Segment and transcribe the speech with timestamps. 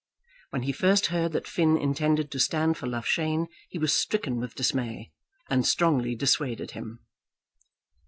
[0.49, 4.55] When he first heard that Finn intended to stand for Loughshane he was stricken with
[4.55, 5.11] dismay,
[5.47, 7.05] and strongly dissuaded him.